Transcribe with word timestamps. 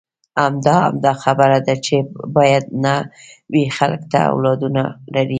همدا، 0.37 0.75
همدا 0.85 1.13
خبره 1.23 1.59
ده 1.67 1.75
چې 1.85 1.95
باید 2.35 2.65
نه 2.83 2.95
وي، 3.51 3.63
خلک 3.77 4.01
تل 4.11 4.21
اولادونه 4.33 4.83
لري. 5.13 5.29